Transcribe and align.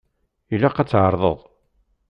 Ilaq 0.53 0.77
ad 0.77 0.87
t-tɛerḍeḍ. 0.87 1.39